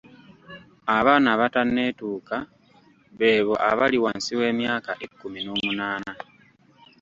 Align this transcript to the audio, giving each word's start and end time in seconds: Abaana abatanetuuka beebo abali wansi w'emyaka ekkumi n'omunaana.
Abaana 0.97 1.27
abatanetuuka 1.35 2.37
beebo 3.17 3.53
abali 3.69 3.97
wansi 4.03 4.31
w'emyaka 4.39 4.91
ekkumi 5.05 5.39
n'omunaana. 5.41 6.13